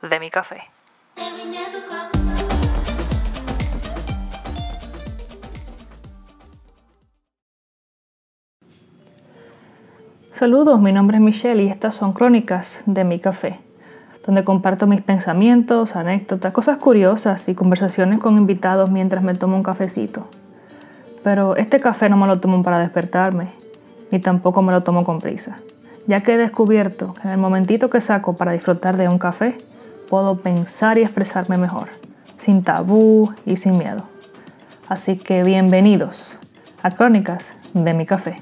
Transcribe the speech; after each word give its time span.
De 0.00 0.18
mi 0.18 0.30
café. 0.30 0.62
Saludos, 10.30 10.80
mi 10.80 10.90
nombre 10.92 11.18
es 11.18 11.22
Michelle 11.22 11.62
y 11.64 11.68
estas 11.68 11.94
son 11.94 12.14
Crónicas 12.14 12.80
de 12.86 13.04
mi 13.04 13.20
café, 13.20 13.60
donde 14.26 14.42
comparto 14.42 14.86
mis 14.86 15.02
pensamientos, 15.02 15.96
anécdotas, 15.96 16.52
cosas 16.52 16.78
curiosas 16.78 17.48
y 17.50 17.54
conversaciones 17.54 18.20
con 18.20 18.38
invitados 18.38 18.90
mientras 18.90 19.22
me 19.22 19.34
tomo 19.34 19.56
un 19.56 19.62
cafecito. 19.62 20.26
Pero 21.22 21.56
este 21.56 21.78
café 21.78 22.08
no 22.08 22.16
me 22.16 22.26
lo 22.26 22.40
tomo 22.40 22.62
para 22.62 22.80
despertarme, 22.80 23.52
ni 24.10 24.18
tampoco 24.18 24.62
me 24.62 24.72
lo 24.72 24.82
tomo 24.82 25.04
con 25.04 25.20
prisa, 25.20 25.58
ya 26.06 26.22
que 26.22 26.34
he 26.34 26.38
descubierto 26.38 27.14
que 27.14 27.22
en 27.22 27.30
el 27.30 27.38
momentito 27.38 27.88
que 27.88 28.00
saco 28.00 28.36
para 28.36 28.52
disfrutar 28.52 28.96
de 28.96 29.08
un 29.08 29.18
café, 29.18 29.56
puedo 30.08 30.36
pensar 30.38 30.98
y 30.98 31.02
expresarme 31.02 31.58
mejor, 31.58 31.88
sin 32.36 32.64
tabú 32.64 33.32
y 33.46 33.56
sin 33.56 33.78
miedo. 33.78 34.02
Así 34.88 35.16
que 35.16 35.42
bienvenidos 35.44 36.36
a 36.82 36.90
Crónicas 36.90 37.54
de 37.72 37.94
mi 37.94 38.04
café. 38.04 38.36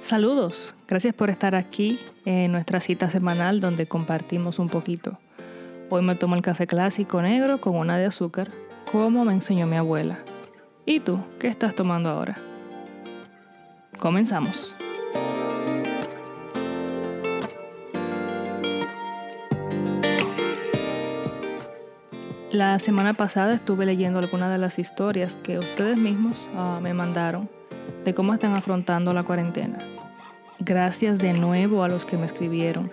Saludos, 0.00 0.74
gracias 0.88 1.14
por 1.14 1.28
estar 1.28 1.54
aquí 1.54 2.00
en 2.24 2.50
nuestra 2.50 2.80
cita 2.80 3.10
semanal 3.10 3.60
donde 3.60 3.86
compartimos 3.86 4.58
un 4.58 4.68
poquito. 4.68 5.18
Hoy 5.90 6.00
me 6.00 6.14
tomo 6.14 6.34
el 6.34 6.40
café 6.40 6.66
clásico 6.66 7.20
negro 7.20 7.60
con 7.60 7.76
una 7.76 7.98
de 7.98 8.06
azúcar, 8.06 8.48
como 8.90 9.26
me 9.26 9.34
enseñó 9.34 9.66
mi 9.66 9.76
abuela. 9.76 10.18
¿Y 10.90 11.00
tú, 11.00 11.20
qué 11.38 11.48
estás 11.48 11.74
tomando 11.74 12.08
ahora? 12.08 12.34
Comenzamos. 13.98 14.74
La 22.50 22.78
semana 22.78 23.12
pasada 23.12 23.50
estuve 23.52 23.84
leyendo 23.84 24.18
algunas 24.18 24.50
de 24.50 24.56
las 24.56 24.78
historias 24.78 25.36
que 25.36 25.58
ustedes 25.58 25.98
mismos 25.98 26.38
uh, 26.54 26.80
me 26.80 26.94
mandaron 26.94 27.50
de 28.06 28.14
cómo 28.14 28.32
están 28.32 28.54
afrontando 28.54 29.12
la 29.12 29.24
cuarentena. 29.24 29.76
Gracias 30.58 31.18
de 31.18 31.34
nuevo 31.34 31.84
a 31.84 31.88
los 31.88 32.06
que 32.06 32.16
me 32.16 32.24
escribieron 32.24 32.90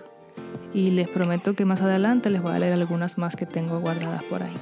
y 0.74 0.90
les 0.90 1.08
prometo 1.08 1.54
que 1.54 1.64
más 1.64 1.80
adelante 1.80 2.28
les 2.28 2.42
voy 2.42 2.52
a 2.52 2.58
leer 2.58 2.74
algunas 2.74 3.16
más 3.16 3.36
que 3.36 3.46
tengo 3.46 3.80
guardadas 3.80 4.22
por 4.24 4.42
ahí. 4.42 4.52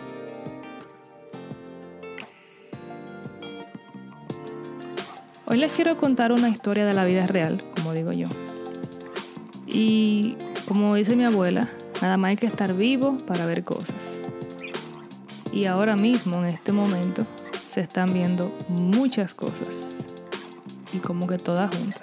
Hoy 5.54 5.60
les 5.60 5.70
quiero 5.70 5.96
contar 5.96 6.32
una 6.32 6.48
historia 6.48 6.84
de 6.84 6.94
la 6.94 7.04
vida 7.04 7.26
real, 7.26 7.62
como 7.76 7.92
digo 7.92 8.10
yo. 8.10 8.26
Y 9.68 10.34
como 10.66 10.96
dice 10.96 11.14
mi 11.14 11.22
abuela, 11.22 11.68
nada 12.02 12.16
más 12.16 12.30
hay 12.30 12.36
que 12.36 12.46
estar 12.46 12.74
vivo 12.74 13.16
para 13.18 13.46
ver 13.46 13.62
cosas. 13.62 13.94
Y 15.52 15.66
ahora 15.66 15.94
mismo, 15.94 16.40
en 16.40 16.46
este 16.46 16.72
momento, 16.72 17.24
se 17.70 17.82
están 17.82 18.12
viendo 18.12 18.52
muchas 18.68 19.32
cosas. 19.34 19.94
Y 20.92 20.98
como 20.98 21.28
que 21.28 21.36
todas 21.36 21.72
juntas. 21.72 22.02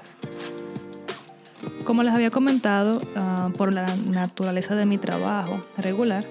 Como 1.84 2.04
les 2.04 2.16
había 2.16 2.32
comentado, 2.32 3.02
uh, 3.17 3.52
por 3.52 3.73
la 3.73 3.86
naturaleza 4.10 4.76
de 4.76 4.86
mi 4.86 4.98
trabajo 4.98 5.61
regular, 5.76 6.23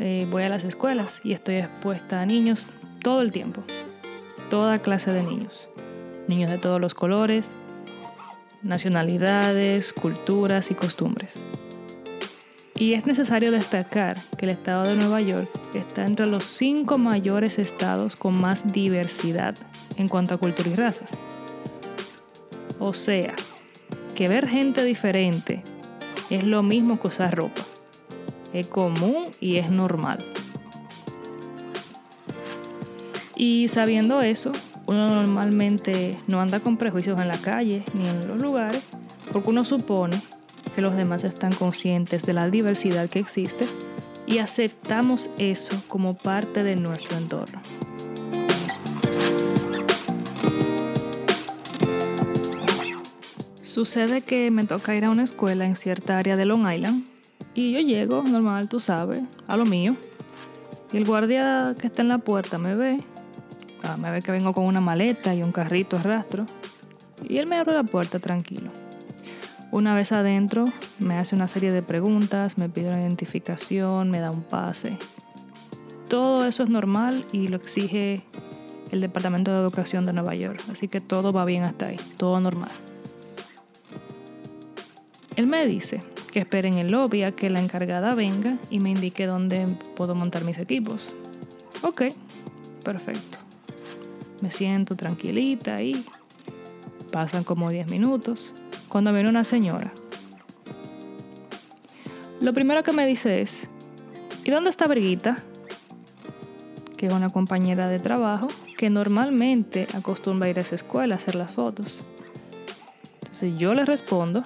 eh, 0.00 0.26
voy 0.32 0.42
a 0.42 0.48
las 0.48 0.64
escuelas 0.64 1.20
y 1.22 1.32
estoy 1.32 1.58
expuesta 1.58 2.20
a 2.20 2.26
niños 2.26 2.72
todo 3.04 3.22
el 3.22 3.30
tiempo, 3.30 3.62
toda 4.50 4.80
clase 4.80 5.12
de 5.12 5.22
niños, 5.22 5.69
niños 6.30 6.50
de 6.50 6.56
todos 6.56 6.80
los 6.80 6.94
colores, 6.94 7.50
nacionalidades, 8.62 9.92
culturas 9.92 10.70
y 10.70 10.74
costumbres. 10.74 11.34
Y 12.76 12.94
es 12.94 13.04
necesario 13.04 13.52
destacar 13.52 14.16
que 14.38 14.46
el 14.46 14.52
estado 14.52 14.84
de 14.84 14.96
Nueva 14.96 15.20
York 15.20 15.50
está 15.74 16.06
entre 16.06 16.24
los 16.24 16.44
cinco 16.44 16.96
mayores 16.96 17.58
estados 17.58 18.16
con 18.16 18.40
más 18.40 18.72
diversidad 18.72 19.54
en 19.96 20.08
cuanto 20.08 20.34
a 20.34 20.38
cultura 20.38 20.70
y 20.70 20.76
razas. 20.76 21.10
O 22.78 22.94
sea, 22.94 23.34
que 24.14 24.28
ver 24.28 24.48
gente 24.48 24.82
diferente 24.82 25.62
es 26.30 26.44
lo 26.44 26.62
mismo 26.62 26.98
que 26.98 27.08
usar 27.08 27.36
ropa. 27.36 27.60
Es 28.54 28.68
común 28.68 29.26
y 29.40 29.56
es 29.56 29.70
normal. 29.70 30.24
Y 33.36 33.68
sabiendo 33.68 34.22
eso, 34.22 34.52
uno 34.90 35.06
normalmente 35.06 36.18
no 36.26 36.40
anda 36.40 36.58
con 36.58 36.76
prejuicios 36.76 37.20
en 37.20 37.28
la 37.28 37.38
calle 37.38 37.84
ni 37.94 38.08
en 38.08 38.26
los 38.26 38.42
lugares, 38.42 38.82
porque 39.32 39.50
uno 39.50 39.64
supone 39.64 40.20
que 40.74 40.82
los 40.82 40.96
demás 40.96 41.22
están 41.22 41.52
conscientes 41.52 42.22
de 42.22 42.32
la 42.32 42.50
diversidad 42.50 43.08
que 43.08 43.20
existe 43.20 43.66
y 44.26 44.38
aceptamos 44.38 45.30
eso 45.38 45.80
como 45.86 46.14
parte 46.14 46.64
de 46.64 46.74
nuestro 46.74 47.16
entorno. 47.16 47.60
Sucede 53.62 54.22
que 54.22 54.50
me 54.50 54.64
toca 54.64 54.96
ir 54.96 55.04
a 55.04 55.10
una 55.10 55.22
escuela 55.22 55.66
en 55.66 55.76
cierta 55.76 56.18
área 56.18 56.34
de 56.34 56.44
Long 56.46 56.68
Island 56.68 57.06
y 57.54 57.72
yo 57.72 57.80
llego, 57.80 58.24
normal, 58.24 58.68
tú 58.68 58.80
sabes, 58.80 59.20
a 59.46 59.56
lo 59.56 59.66
mío. 59.66 59.94
Y 60.92 60.96
el 60.96 61.04
guardia 61.04 61.76
que 61.80 61.86
está 61.86 62.02
en 62.02 62.08
la 62.08 62.18
puerta 62.18 62.58
me 62.58 62.74
ve, 62.74 62.96
ah, 63.84 63.96
me 63.96 64.10
ve 64.10 64.22
que 64.22 64.32
vengo 64.32 64.52
con 64.52 64.64
una 64.64 64.80
maleta 64.80 65.34
y 65.34 65.42
un 65.42 65.52
carrito 65.52 65.96
a 65.96 66.02
rastro, 66.02 66.46
y 67.28 67.38
él 67.38 67.46
me 67.46 67.56
abre 67.56 67.74
la 67.74 67.84
puerta 67.84 68.18
tranquilo. 68.18 68.70
Una 69.72 69.94
vez 69.94 70.10
adentro, 70.10 70.64
me 70.98 71.16
hace 71.16 71.36
una 71.36 71.46
serie 71.46 71.70
de 71.70 71.82
preguntas, 71.82 72.58
me 72.58 72.68
pide 72.68 72.88
una 72.88 73.00
identificación, 73.00 74.10
me 74.10 74.18
da 74.18 74.30
un 74.30 74.42
pase. 74.42 74.96
Todo 76.08 76.44
eso 76.44 76.64
es 76.64 76.68
normal 76.68 77.24
y 77.30 77.46
lo 77.46 77.56
exige 77.56 78.24
el 78.90 79.00
Departamento 79.00 79.52
de 79.52 79.58
Educación 79.58 80.06
de 80.06 80.12
Nueva 80.12 80.34
York, 80.34 80.60
así 80.72 80.88
que 80.88 81.00
todo 81.00 81.30
va 81.30 81.44
bien 81.44 81.62
hasta 81.62 81.86
ahí, 81.86 81.96
todo 82.16 82.40
normal. 82.40 82.70
Él 85.36 85.46
me 85.46 85.64
dice 85.66 86.00
que 86.32 86.40
espere 86.40 86.68
en 86.68 86.78
el 86.78 86.90
lobby 86.90 87.22
a 87.22 87.32
que 87.32 87.48
la 87.48 87.60
encargada 87.60 88.14
venga 88.14 88.58
y 88.70 88.80
me 88.80 88.90
indique 88.90 89.26
dónde 89.26 89.66
puedo 89.94 90.14
montar 90.14 90.44
mis 90.44 90.58
equipos. 90.58 91.12
Ok, 91.82 92.02
perfecto. 92.84 93.38
Me 94.40 94.50
siento 94.50 94.96
tranquilita 94.96 95.76
ahí. 95.76 96.04
Pasan 97.12 97.44
como 97.44 97.70
10 97.70 97.90
minutos. 97.90 98.50
Cuando 98.88 99.12
viene 99.12 99.28
una 99.28 99.44
señora. 99.44 99.92
Lo 102.40 102.54
primero 102.54 102.82
que 102.82 102.92
me 102.92 103.06
dice 103.06 103.42
es, 103.42 103.68
¿y 104.44 104.50
dónde 104.50 104.70
está 104.70 104.86
Briguita? 104.86 105.36
Que 106.96 107.06
es 107.06 107.12
una 107.12 107.30
compañera 107.30 107.88
de 107.88 107.98
trabajo 107.98 108.46
que 108.78 108.88
normalmente 108.88 109.86
acostumbra 109.94 110.48
ir 110.48 110.58
a 110.58 110.62
esa 110.62 110.74
escuela 110.74 111.14
a 111.14 111.18
hacer 111.18 111.34
las 111.34 111.50
fotos. 111.50 111.98
Entonces 113.20 113.58
yo 113.58 113.74
le 113.74 113.84
respondo 113.84 114.42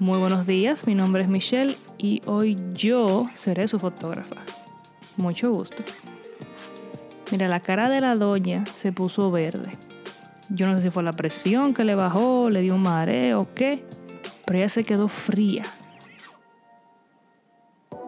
muy 0.00 0.18
buenos 0.18 0.48
días, 0.48 0.88
mi 0.88 0.96
nombre 0.96 1.22
es 1.22 1.28
Michelle 1.28 1.76
y 1.96 2.22
hoy 2.26 2.56
yo 2.74 3.26
seré 3.36 3.68
su 3.68 3.78
fotógrafa. 3.78 4.34
Mucho 5.16 5.52
gusto. 5.52 5.84
Mira, 7.32 7.48
la 7.48 7.60
cara 7.60 7.88
de 7.88 8.02
la 8.02 8.14
doña 8.14 8.66
se 8.66 8.92
puso 8.92 9.30
verde. 9.30 9.70
Yo 10.50 10.66
no 10.66 10.76
sé 10.76 10.82
si 10.82 10.90
fue 10.90 11.02
la 11.02 11.14
presión 11.14 11.72
que 11.72 11.82
le 11.82 11.94
bajó, 11.94 12.50
le 12.50 12.60
dio 12.60 12.74
un 12.74 12.82
mareo 12.82 13.40
o 13.40 13.54
qué, 13.54 13.82
pero 14.44 14.58
ella 14.58 14.68
se 14.68 14.84
quedó 14.84 15.08
fría. 15.08 15.64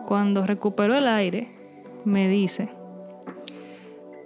Cuando 0.06 0.46
recuperó 0.46 0.94
el 0.94 1.08
aire, 1.08 1.48
me 2.04 2.28
dice, 2.28 2.68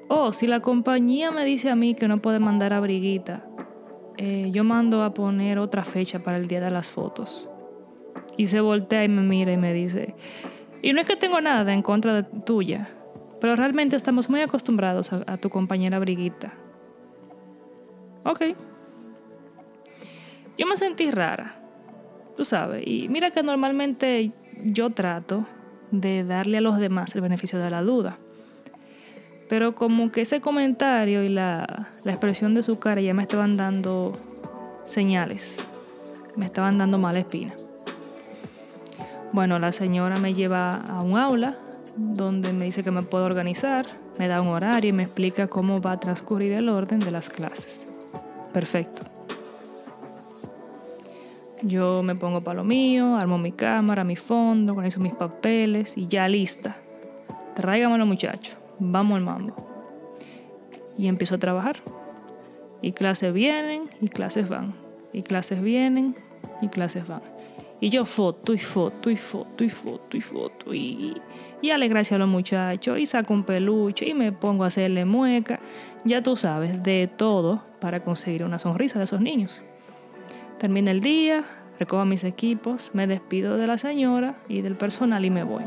oh, 0.09 0.33
si 0.33 0.49
la 0.49 0.59
compañía 0.59 1.31
me 1.31 1.45
dice 1.45 1.71
a 1.71 1.77
mí 1.77 1.95
que 1.95 2.09
no 2.09 2.21
puede 2.21 2.41
mandar 2.41 2.73
a 2.73 2.81
Briguita, 2.81 3.47
eh, 4.17 4.51
yo 4.53 4.65
mando 4.65 5.05
a 5.05 5.15
poner 5.15 5.61
otra 5.61 5.85
fecha 5.85 6.19
para 6.19 6.39
el 6.39 6.49
día 6.49 6.61
de 6.61 6.73
las 6.73 6.89
fotos. 6.89 7.49
Y 8.37 8.49
se 8.49 8.59
voltea 8.59 9.05
y 9.05 9.09
me 9.09 9.23
mira 9.23 9.53
y 9.53 9.59
me 9.59 9.73
dice, 9.73 10.17
y 10.83 10.93
no 10.93 11.01
es 11.01 11.07
que 11.07 11.15
tengo 11.15 11.41
nada 11.41 11.73
en 11.73 11.83
contra 11.83 12.15
de 12.15 12.23
tuya, 12.25 12.89
pero 13.41 13.57
realmente 13.57 13.97
estamos 13.97 14.29
muy 14.29 14.41
acostumbrados 14.41 15.13
a, 15.13 15.37
tu 15.37 15.51
compañera 15.51 15.99
Briguita. 15.99 16.53
Ok. 18.25 18.43
Yo 20.57 20.67
me 20.67 20.77
sentí 20.77 21.11
rara, 21.11 21.57
tú 22.37 22.45
sabes, 22.45 22.83
y 22.85 23.09
mira 23.09 23.31
que 23.31 23.43
normalmente 23.45 24.33
yo 24.65 24.91
trato 24.91 25.47
de 25.93 26.25
darle 26.25 26.59
a 26.59 26.61
los 26.61 26.79
demás 26.79 27.15
el 27.15 27.21
beneficio 27.21 27.61
de 27.61 27.71
la 27.71 27.83
duda. 27.83 28.19
Pero 29.49 29.75
como 29.75 30.11
que 30.11 30.23
ese 30.23 30.41
comentario 30.41 31.23
y 31.23 31.29
la, 31.29 31.87
la 32.05 32.13
expresión 32.13 32.55
de 32.55 32.63
su 32.63 32.81
cara 32.81 33.01
ya 33.01 33.15
me 33.15 33.23
estaban 33.23 33.57
dando 33.57 34.13
señales, 34.85 35.67
me 36.37 36.45
estaban 36.45 36.77
dando 36.77 36.99
mala 36.99 37.21
espina. 37.21 37.55
Bueno, 39.33 39.59
la 39.59 39.73
señora 39.73 40.17
me 40.17 40.35
lleva 40.35 40.71
a 40.71 41.03
un 41.03 41.17
aula 41.17 41.55
donde 41.99 42.53
me 42.53 42.67
dice 42.67 42.85
que 42.85 42.91
me 42.93 43.03
puedo 43.03 43.25
organizar, 43.25 43.87
me 44.19 44.29
da 44.29 44.41
un 44.41 44.49
horario 44.49 44.91
y 44.91 44.93
me 44.93 45.03
explica 45.03 45.49
cómo 45.49 45.81
va 45.81 45.93
a 45.93 46.01
transcurrir 46.01 46.53
el 46.53 46.69
orden 46.69 47.01
de 47.01 47.11
las 47.11 47.29
clases. 47.29 47.87
perfecto. 48.53 49.01
Yo 51.63 52.05
me 52.05 52.15
pongo 52.15 52.41
para 52.41 52.59
lo 52.59 52.65
mío, 52.65 53.17
armo 53.17 53.37
mi 53.37 53.51
cámara, 53.51 54.05
mi 54.05 54.15
fondo, 54.15 54.73
organizo 54.75 55.01
mis 55.01 55.13
papeles 55.13 55.99
y 55.99 56.07
ya 56.07 56.29
lista. 56.29 56.77
Tráigamelo 57.57 58.07
muchachos, 58.07 58.57
vamos 58.79 59.17
al 59.17 59.23
mambo. 59.23 59.55
Y 60.97 61.09
empiezo 61.09 61.35
a 61.35 61.39
trabajar. 61.39 61.79
Y 62.81 62.93
clases 62.93 63.33
vienen 63.33 63.91
y 64.01 64.09
clases 64.09 64.49
van. 64.49 64.71
Y 65.13 65.23
clases 65.23 65.61
vienen 65.61 66.15
y 66.63 66.69
clases 66.69 67.09
van. 67.09 67.23
Y 67.81 67.91
yo 67.91 68.05
foto 68.05 68.55
y 68.55 68.59
foto 68.59 69.11
y 69.11 69.17
foto 69.17 69.65
y 69.65 69.71
foto 69.71 70.17
y 70.17 70.21
foto 70.21 70.75
y, 70.75 71.21
y 71.61 71.89
gracias 71.89 72.13
a 72.13 72.19
los 72.19 72.29
muchachos 72.29 72.99
y 72.99 73.07
saco 73.07 73.35
un 73.35 73.45
peluche 73.45 74.09
y 74.09 74.15
me 74.15 74.33
pongo 74.33 74.65
a 74.65 74.69
hacerle 74.69 75.05
mueca. 75.05 75.59
Ya 76.05 76.23
tú 76.23 76.37
sabes, 76.37 76.83
de 76.83 77.11
todo 77.15 77.63
para 77.81 78.01
conseguir 78.01 78.45
una 78.45 78.59
sonrisa 78.59 78.99
de 78.99 79.07
esos 79.07 79.21
niños. 79.21 79.63
Termina 80.59 80.91
el 80.91 81.01
día, 81.01 81.45
recojo 81.79 82.05
mis 82.05 82.25
equipos, 82.25 82.91
me 82.95 83.07
despido 83.07 83.57
de 83.57 83.67
la 83.67 83.79
señora 83.79 84.37
y 84.49 84.61
del 84.61 84.77
personal 84.77 85.25
y 85.25 85.31
me 85.31 85.43
voy. 85.45 85.65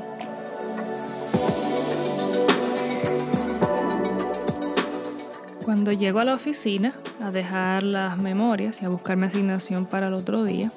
Cuando 5.64 5.92
llego 5.92 6.20
a 6.20 6.26
la 6.26 6.34
oficina 6.34 6.92
a 7.22 7.32
dejar 7.32 7.84
las 7.84 8.18
memorias 8.22 8.82
y 8.82 8.86
a 8.86 8.90
buscar 8.90 9.16
mi 9.18 9.26
asignación 9.26 9.86
para 9.86 10.08
el 10.08 10.14
otro 10.14 10.44
día, 10.44 10.72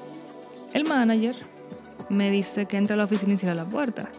el 0.72 0.84
manager 0.84 1.36
me 2.08 2.30
dice 2.30 2.66
que 2.66 2.76
entre 2.76 2.94
a 2.94 2.96
la 2.96 3.04
oficina 3.04 3.34
y 3.34 3.38
cierre 3.38 3.54
la 3.54 3.64
puerta. 3.64 4.10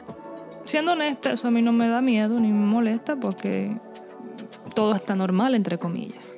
Siendo 0.76 0.92
honesta, 0.92 1.32
eso 1.32 1.48
a 1.48 1.52
mí 1.52 1.62
no 1.62 1.72
me 1.72 1.88
da 1.88 2.02
miedo 2.02 2.38
ni 2.38 2.52
me 2.52 2.68
molesta 2.68 3.16
porque 3.16 3.78
todo 4.76 4.94
está 4.94 5.16
normal, 5.16 5.56
entre 5.56 5.78
comillas. 5.78 6.36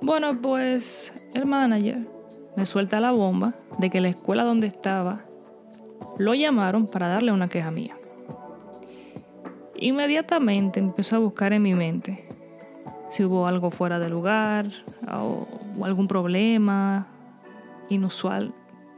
Bueno, 0.00 0.40
pues 0.40 1.12
el 1.34 1.44
manager 1.44 2.08
me 2.56 2.64
suelta 2.64 2.98
la 2.98 3.10
bomba 3.10 3.52
de 3.78 3.90
que 3.90 4.00
la 4.00 4.08
escuela 4.08 4.44
donde 4.44 4.68
estaba 4.68 5.26
lo 6.18 6.32
llamaron 6.32 6.86
para 6.86 7.08
darle 7.08 7.32
una 7.32 7.48
queja 7.48 7.70
mía. 7.70 7.98
Inmediatamente 9.74 10.80
empezó 10.80 11.16
a 11.16 11.18
buscar 11.18 11.52
en 11.52 11.64
mi 11.64 11.74
mente 11.74 12.26
si 13.10 13.24
hubo 13.24 13.46
algo 13.46 13.70
fuera 13.70 13.98
de 13.98 14.08
lugar 14.08 14.68
o, 15.14 15.46
algún 15.84 16.08
problema 16.08 17.08
inusual, 17.90 18.54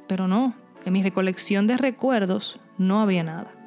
pero 0.06 0.28
no, 0.28 0.54
en 0.84 0.92
mi 0.92 1.02
recolección 1.02 1.66
de 1.66 1.76
recuerdos 1.76 2.60
no 2.78 3.02
había 3.02 3.24
nada. 3.24 3.57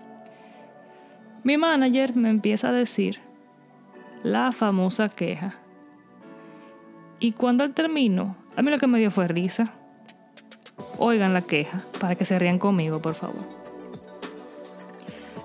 Mi 1.44 1.58
manager 1.58 2.16
me 2.16 2.30
empieza 2.30 2.70
a 2.70 2.72
decir 2.72 3.20
la 4.24 4.52
famosa 4.52 5.10
queja 5.10 5.56
y 7.20 7.34
cuando 7.34 7.64
él 7.64 7.74
terminó, 7.74 8.36
a 8.56 8.62
mí 8.62 8.72
lo 8.72 8.78
que 8.78 8.88
me 8.88 9.00
dio 9.00 9.12
fue 9.12 9.28
risa. 9.28 9.74
Oigan 10.98 11.34
la 11.34 11.42
queja 11.42 11.82
para 12.00 12.16
que 12.16 12.26
se 12.26 12.38
rían 12.38 12.60
conmigo, 12.60 13.00
por 13.00 13.16
favor. 13.16 13.46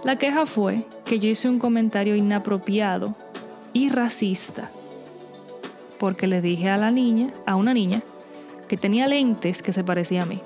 La 0.05 0.17
queja 0.17 0.47
fue 0.47 0.85
que 1.05 1.19
yo 1.19 1.29
hice 1.29 1.49
un 1.49 1.59
comentario 1.59 2.15
inapropiado 2.17 3.13
y 3.73 3.91
racista 3.91 4.71
porque 5.99 6.27
le 6.27 6.41
dije 6.41 6.71
a 6.71 6.77
la 6.77 6.91
niña, 6.91 7.33
a 7.47 7.57
una 7.57 7.75
niña, 7.75 8.01
que 8.69 8.77
tenía 8.77 9.07
lentes 9.07 9.63
que 9.63 9.73
se 9.73 9.85
parecía 9.85 10.23
a 10.23 10.27
mí. 10.27 10.41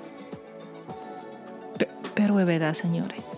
pero 2.15 2.39
es 2.39 2.45
verdad, 2.45 2.73
señores. 2.73 3.30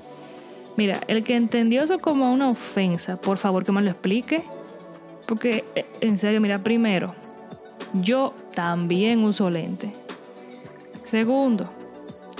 Mira, 0.75 0.99
el 1.07 1.23
que 1.23 1.35
entendió 1.35 1.83
eso 1.83 1.99
como 1.99 2.33
una 2.33 2.49
ofensa, 2.49 3.17
por 3.17 3.37
favor 3.37 3.63
que 3.65 3.71
me 3.71 3.81
lo 3.81 3.91
explique. 3.91 4.43
Porque, 5.27 5.63
eh, 5.75 5.85
en 6.01 6.17
serio, 6.17 6.41
mira, 6.41 6.59
primero, 6.59 7.13
yo 7.93 8.33
también 8.53 9.23
uso 9.23 9.49
lente. 9.49 9.91
Segundo, 11.05 11.65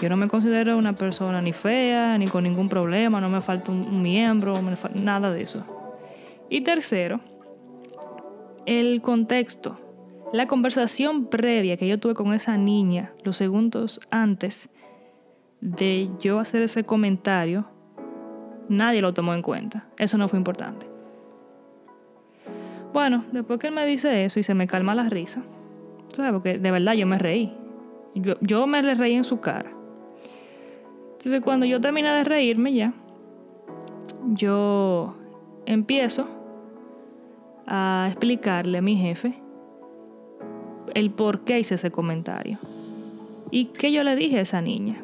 yo 0.01 0.09
no 0.09 0.17
me 0.17 0.27
considero 0.27 0.77
una 0.77 0.93
persona 0.93 1.39
ni 1.41 1.53
fea, 1.53 2.17
ni 2.17 2.27
con 2.27 2.43
ningún 2.43 2.67
problema, 2.67 3.21
no 3.21 3.29
me 3.29 3.39
falta 3.39 3.71
un 3.71 4.01
miembro, 4.01 4.53
nada 5.01 5.31
de 5.31 5.43
eso. 5.43 5.63
Y 6.49 6.61
tercero, 6.61 7.21
el 8.65 9.01
contexto. 9.01 9.79
La 10.33 10.47
conversación 10.47 11.27
previa 11.27 11.77
que 11.77 11.87
yo 11.87 11.99
tuve 11.99 12.15
con 12.15 12.33
esa 12.33 12.57
niña 12.57 13.13
los 13.23 13.37
segundos 13.37 13.99
antes 14.09 14.69
de 15.61 16.09
yo 16.19 16.39
hacer 16.39 16.63
ese 16.63 16.83
comentario, 16.83 17.67
nadie 18.69 19.01
lo 19.01 19.13
tomó 19.13 19.33
en 19.33 19.41
cuenta. 19.41 19.85
Eso 19.97 20.17
no 20.17 20.27
fue 20.27 20.37
importante. 20.37 20.85
Bueno, 22.93 23.25
después 23.31 23.59
que 23.59 23.67
él 23.67 23.73
me 23.73 23.85
dice 23.85 24.25
eso 24.25 24.39
y 24.39 24.43
se 24.43 24.53
me 24.53 24.67
calma 24.67 24.93
la 24.93 25.09
risa, 25.09 25.41
¿sabes? 26.13 26.31
Porque 26.31 26.59
de 26.59 26.71
verdad 26.71 26.93
yo 26.93 27.07
me 27.07 27.17
reí. 27.17 27.51
Yo, 28.15 28.35
yo 28.41 28.67
me 28.67 28.83
le 28.83 28.93
reí 28.93 29.13
en 29.13 29.23
su 29.23 29.39
cara. 29.39 29.71
Entonces 31.13 31.41
cuando 31.41 31.65
yo 31.65 31.81
terminé 31.81 32.13
de 32.13 32.23
reírme 32.23 32.73
ya, 32.73 32.93
yo 34.33 35.15
empiezo 35.65 36.27
a 37.65 38.05
explicarle 38.09 38.77
a 38.77 38.81
mi 38.81 38.95
jefe 38.97 39.33
el 40.93 41.11
por 41.11 41.41
qué 41.41 41.59
hice 41.59 41.75
ese 41.75 41.91
comentario. 41.91 42.57
¿Y 43.51 43.65
qué 43.65 43.91
yo 43.91 44.03
le 44.03 44.15
dije 44.15 44.39
a 44.39 44.41
esa 44.41 44.61
niña? 44.61 44.97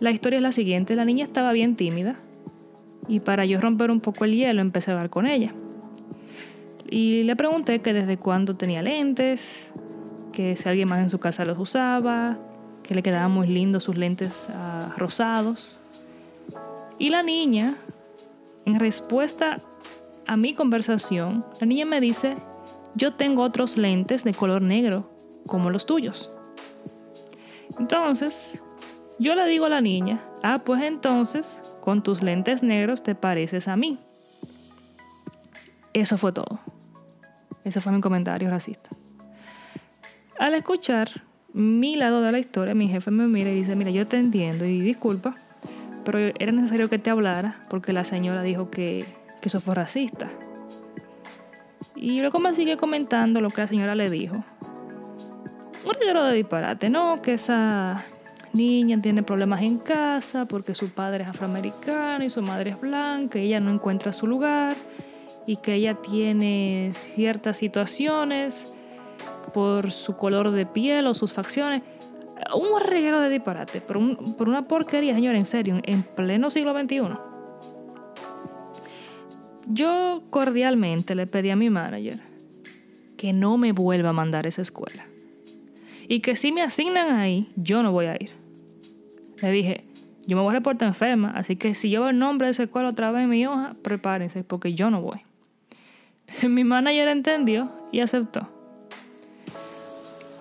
La 0.00 0.10
historia 0.10 0.38
es 0.38 0.42
la 0.42 0.52
siguiente, 0.52 0.96
la 0.96 1.04
niña 1.04 1.26
estaba 1.26 1.52
bien 1.52 1.76
tímida 1.76 2.16
y 3.06 3.20
para 3.20 3.44
yo 3.44 3.60
romper 3.60 3.90
un 3.90 4.00
poco 4.00 4.24
el 4.24 4.34
hielo 4.34 4.62
empecé 4.62 4.90
a 4.90 4.94
hablar 4.94 5.10
con 5.10 5.26
ella. 5.26 5.52
Y 6.88 7.22
le 7.24 7.36
pregunté 7.36 7.80
que 7.80 7.92
desde 7.92 8.16
cuándo 8.16 8.56
tenía 8.56 8.80
lentes, 8.80 9.72
que 10.32 10.56
si 10.56 10.68
alguien 10.68 10.88
más 10.88 11.00
en 11.00 11.10
su 11.10 11.18
casa 11.18 11.44
los 11.44 11.58
usaba, 11.58 12.38
que 12.82 12.94
le 12.94 13.02
quedaban 13.02 13.30
muy 13.30 13.46
lindos 13.46 13.84
sus 13.84 13.96
lentes 13.96 14.48
ah, 14.54 14.92
rosados. 14.96 15.78
Y 16.98 17.10
la 17.10 17.22
niña, 17.22 17.74
en 18.64 18.80
respuesta 18.80 19.56
a 20.26 20.36
mi 20.36 20.54
conversación, 20.54 21.44
la 21.60 21.66
niña 21.66 21.84
me 21.84 22.00
dice, 22.00 22.36
yo 22.94 23.12
tengo 23.14 23.42
otros 23.42 23.76
lentes 23.76 24.24
de 24.24 24.32
color 24.32 24.62
negro, 24.62 25.10
como 25.46 25.70
los 25.70 25.84
tuyos. 25.84 26.30
Entonces, 27.78 28.62
yo 29.20 29.34
le 29.34 29.46
digo 29.46 29.66
a 29.66 29.68
la 29.68 29.82
niña, 29.82 30.18
ah, 30.42 30.62
pues 30.64 30.80
entonces, 30.80 31.60
con 31.82 32.02
tus 32.02 32.22
lentes 32.22 32.62
negros 32.62 33.02
te 33.02 33.14
pareces 33.14 33.68
a 33.68 33.76
mí. 33.76 33.98
Eso 35.92 36.16
fue 36.16 36.32
todo. 36.32 36.58
Ese 37.62 37.80
fue 37.80 37.92
mi 37.92 38.00
comentario 38.00 38.48
racista. 38.48 38.88
Al 40.38 40.54
escuchar 40.54 41.22
mi 41.52 41.96
lado 41.96 42.22
de 42.22 42.32
la 42.32 42.38
historia, 42.38 42.74
mi 42.74 42.88
jefe 42.88 43.10
me 43.10 43.26
mira 43.26 43.50
y 43.50 43.56
dice, 43.56 43.76
mira, 43.76 43.90
yo 43.90 44.06
te 44.06 44.16
entiendo 44.16 44.64
y 44.64 44.80
disculpa, 44.80 45.34
pero 46.02 46.18
era 46.38 46.50
necesario 46.50 46.88
que 46.88 46.98
te 46.98 47.10
hablara 47.10 47.60
porque 47.68 47.92
la 47.92 48.04
señora 48.04 48.40
dijo 48.42 48.70
que, 48.70 49.04
eso 49.42 49.60
fue 49.60 49.74
racista. 49.74 50.30
Y 51.94 52.20
luego 52.20 52.38
me 52.38 52.54
sigue 52.54 52.78
comentando 52.78 53.42
lo 53.42 53.50
que 53.50 53.60
la 53.60 53.66
señora 53.66 53.94
le 53.94 54.08
dijo. 54.08 54.36
Un 55.84 55.94
regalo 56.00 56.24
de 56.24 56.36
disparate, 56.36 56.88
¿no? 56.88 57.20
Que 57.20 57.34
esa 57.34 58.02
niña 58.52 59.00
tiene 59.00 59.22
problemas 59.22 59.62
en 59.62 59.78
casa 59.78 60.46
porque 60.46 60.74
su 60.74 60.90
padre 60.90 61.24
es 61.24 61.28
afroamericano 61.28 62.24
y 62.24 62.30
su 62.30 62.42
madre 62.42 62.70
es 62.70 62.80
blanca 62.80 63.38
ella 63.38 63.60
no 63.60 63.72
encuentra 63.72 64.12
su 64.12 64.26
lugar 64.26 64.74
y 65.46 65.56
que 65.56 65.74
ella 65.74 65.94
tiene 65.94 66.92
ciertas 66.94 67.56
situaciones 67.56 68.72
por 69.52 69.92
su 69.92 70.14
color 70.14 70.50
de 70.52 70.66
piel 70.66 71.06
o 71.06 71.14
sus 71.14 71.32
facciones. 71.32 71.82
Un 72.54 72.80
reguero 72.80 73.20
de 73.20 73.28
disparate, 73.28 73.80
por, 73.80 73.98
por 74.36 74.48
una 74.48 74.64
porquería, 74.64 75.14
señor, 75.14 75.36
en 75.36 75.46
serio, 75.46 75.80
en 75.82 76.02
pleno 76.02 76.50
siglo 76.50 76.78
XXI. 76.78 77.00
Yo 79.66 80.22
cordialmente 80.30 81.14
le 81.14 81.26
pedí 81.26 81.50
a 81.50 81.56
mi 81.56 81.70
manager 81.70 82.18
que 83.16 83.32
no 83.32 83.58
me 83.58 83.72
vuelva 83.72 84.10
a 84.10 84.14
mandar 84.14 84.46
a 84.46 84.48
esa 84.48 84.62
escuela. 84.62 85.04
Y 86.08 86.20
que 86.20 86.34
si 86.34 86.50
me 86.50 86.62
asignan 86.62 87.14
ahí, 87.14 87.52
yo 87.54 87.82
no 87.82 87.92
voy 87.92 88.06
a 88.06 88.14
ir. 88.14 88.39
Le 89.42 89.50
dije, 89.50 89.84
yo 90.26 90.36
me 90.36 90.42
voy 90.42 90.50
a 90.50 90.54
reportar 90.54 90.88
enferma, 90.88 91.30
así 91.30 91.56
que 91.56 91.74
si 91.74 91.90
yo 91.90 92.02
veo 92.02 92.10
el 92.10 92.18
nombre 92.18 92.46
de 92.46 92.52
esa 92.52 92.64
escuela 92.64 92.88
otra 92.88 93.10
vez 93.10 93.24
en 93.24 93.30
mi 93.30 93.46
hoja, 93.46 93.72
prepárense, 93.82 94.44
porque 94.44 94.74
yo 94.74 94.90
no 94.90 95.00
voy. 95.00 95.22
Mi 96.48 96.64
manager 96.64 97.08
entendió 97.08 97.70
y 97.90 98.00
aceptó. 98.00 98.48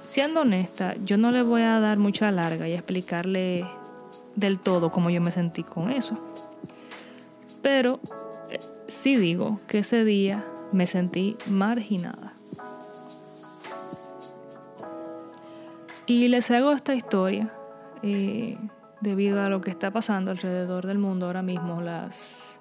Siendo 0.03 0.41
honesta, 0.41 0.95
yo 1.01 1.17
no 1.17 1.31
le 1.31 1.43
voy 1.43 1.61
a 1.61 1.79
dar 1.79 1.97
mucha 1.97 2.31
larga 2.31 2.67
y 2.67 2.73
explicarle 2.73 3.65
del 4.35 4.59
todo 4.59 4.91
cómo 4.91 5.09
yo 5.09 5.21
me 5.21 5.31
sentí 5.31 5.63
con 5.63 5.91
eso. 5.91 6.17
Pero 7.61 7.99
eh, 8.49 8.59
sí 8.87 9.15
digo 9.15 9.59
que 9.67 9.79
ese 9.79 10.03
día 10.05 10.43
me 10.71 10.85
sentí 10.85 11.37
marginada. 11.47 12.33
Y 16.07 16.27
les 16.27 16.49
hago 16.49 16.71
esta 16.71 16.95
historia 16.95 17.51
eh, 18.01 18.57
debido 19.01 19.41
a 19.41 19.49
lo 19.49 19.61
que 19.61 19.69
está 19.69 19.91
pasando 19.91 20.31
alrededor 20.31 20.85
del 20.85 20.97
mundo 20.97 21.27
ahora 21.27 21.41
mismo, 21.41 21.81
las, 21.81 22.59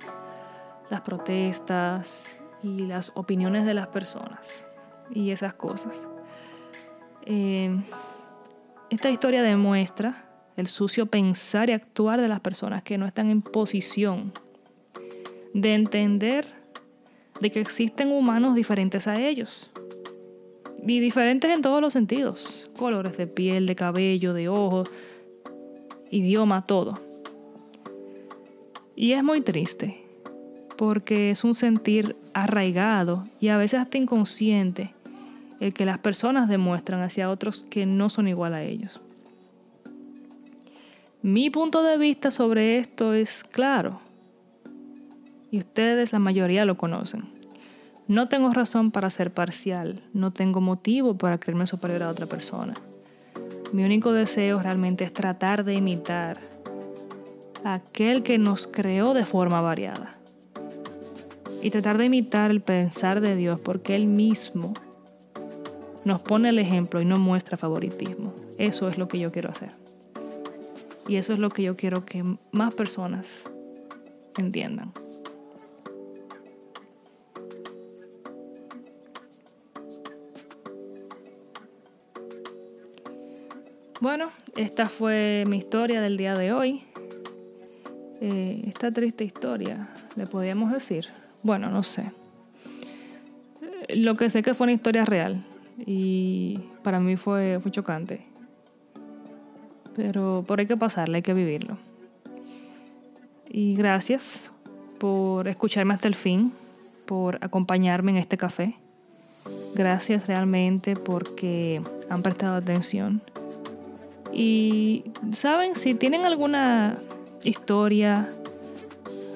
las 0.90 1.00
protestas, 1.00 2.38
y 2.62 2.86
las 2.86 3.12
opiniones 3.14 3.64
de 3.64 3.74
las 3.74 3.88
personas 3.88 4.66
y 5.10 5.30
esas 5.30 5.54
cosas. 5.54 5.94
Eh, 7.24 7.76
esta 8.90 9.10
historia 9.10 9.42
demuestra 9.42 10.24
el 10.56 10.66
sucio 10.66 11.06
pensar 11.06 11.70
y 11.70 11.72
actuar 11.72 12.20
de 12.20 12.28
las 12.28 12.40
personas 12.40 12.82
que 12.82 12.98
no 12.98 13.06
están 13.06 13.30
en 13.30 13.42
posición 13.42 14.32
de 15.54 15.74
entender 15.74 16.46
de 17.40 17.50
que 17.50 17.60
existen 17.60 18.10
humanos 18.10 18.54
diferentes 18.54 19.06
a 19.06 19.14
ellos. 19.14 19.70
Y 20.84 21.00
diferentes 21.00 21.54
en 21.54 21.62
todos 21.62 21.80
los 21.80 21.92
sentidos. 21.92 22.70
Colores 22.78 23.16
de 23.16 23.26
piel, 23.26 23.66
de 23.66 23.76
cabello, 23.76 24.32
de 24.32 24.48
ojos, 24.48 24.90
idioma, 26.10 26.66
todo. 26.66 26.94
Y 28.96 29.12
es 29.12 29.22
muy 29.22 29.40
triste, 29.40 30.04
porque 30.76 31.30
es 31.30 31.44
un 31.44 31.54
sentir 31.54 32.16
arraigado 32.34 33.26
y 33.40 33.48
a 33.48 33.56
veces 33.56 33.80
hasta 33.80 33.98
inconsciente 33.98 34.94
el 35.60 35.74
que 35.74 35.84
las 35.84 35.98
personas 35.98 36.48
demuestran 36.48 37.02
hacia 37.02 37.30
otros 37.30 37.64
que 37.68 37.86
no 37.86 38.10
son 38.10 38.28
igual 38.28 38.54
a 38.54 38.62
ellos. 38.62 39.00
Mi 41.22 41.50
punto 41.50 41.82
de 41.82 41.98
vista 41.98 42.30
sobre 42.30 42.78
esto 42.78 43.12
es 43.12 43.42
claro, 43.42 44.00
y 45.50 45.58
ustedes 45.58 46.12
la 46.12 46.18
mayoría 46.18 46.64
lo 46.64 46.76
conocen. 46.76 47.24
No 48.06 48.28
tengo 48.28 48.50
razón 48.50 48.90
para 48.90 49.10
ser 49.10 49.32
parcial, 49.32 50.02
no 50.12 50.32
tengo 50.32 50.60
motivo 50.60 51.16
para 51.16 51.38
creerme 51.38 51.66
superior 51.66 52.02
a 52.02 52.10
otra 52.10 52.26
persona. 52.26 52.74
Mi 53.72 53.84
único 53.84 54.12
deseo 54.12 54.60
realmente 54.60 55.04
es 55.04 55.12
tratar 55.12 55.64
de 55.64 55.74
imitar 55.74 56.38
a 57.64 57.74
aquel 57.74 58.22
que 58.22 58.38
nos 58.38 58.66
creó 58.66 59.14
de 59.14 59.26
forma 59.26 59.60
variada. 59.60 60.16
Y 61.62 61.70
tratar 61.70 61.98
de 61.98 62.06
imitar 62.06 62.50
el 62.50 62.62
pensar 62.62 63.20
de 63.20 63.36
Dios 63.36 63.60
porque 63.60 63.94
Él 63.94 64.06
mismo 64.06 64.72
nos 66.04 66.22
pone 66.22 66.48
el 66.48 66.58
ejemplo 66.58 67.02
y 67.02 67.04
no 67.04 67.16
muestra 67.16 67.56
favoritismo. 67.58 68.32
Eso 68.56 68.88
es 68.88 68.96
lo 68.96 69.08
que 69.08 69.18
yo 69.18 69.32
quiero 69.32 69.50
hacer. 69.50 69.72
Y 71.06 71.16
eso 71.16 71.32
es 71.32 71.38
lo 71.38 71.50
que 71.50 71.62
yo 71.62 71.76
quiero 71.76 72.04
que 72.04 72.24
más 72.52 72.74
personas 72.74 73.44
entiendan. 74.38 74.92
Bueno, 84.00 84.30
esta 84.54 84.86
fue 84.86 85.42
mi 85.48 85.56
historia 85.56 86.00
del 86.00 86.16
día 86.16 86.34
de 86.34 86.52
hoy. 86.52 86.84
Eh, 88.20 88.62
esta 88.68 88.92
triste 88.92 89.24
historia, 89.24 89.88
le 90.14 90.24
podríamos 90.28 90.70
decir. 90.70 91.08
Bueno, 91.42 91.68
no 91.68 91.82
sé. 91.82 92.12
Lo 93.88 94.16
que 94.16 94.30
sé 94.30 94.42
que 94.42 94.54
fue 94.54 94.66
una 94.66 94.72
historia 94.72 95.04
real 95.04 95.44
y 95.84 96.60
para 96.84 97.00
mí 97.00 97.16
fue, 97.16 97.58
fue 97.60 97.72
chocante. 97.72 98.24
Pero 99.96 100.44
por 100.46 100.60
hay 100.60 100.66
que 100.66 100.76
pasarla, 100.76 101.16
hay 101.16 101.22
que 101.22 101.34
vivirlo. 101.34 101.76
Y 103.48 103.74
gracias 103.74 104.52
por 104.98 105.48
escucharme 105.48 105.94
hasta 105.94 106.06
el 106.06 106.14
fin, 106.14 106.52
por 107.04 107.44
acompañarme 107.44 108.12
en 108.12 108.18
este 108.18 108.36
café. 108.36 108.76
Gracias 109.74 110.28
realmente 110.28 110.94
porque 110.94 111.82
han 112.08 112.22
prestado 112.22 112.56
atención 112.56 113.22
y, 114.32 115.04
¿saben? 115.32 115.76
Si 115.76 115.94
tienen 115.94 116.24
alguna 116.24 116.94
historia, 117.44 118.28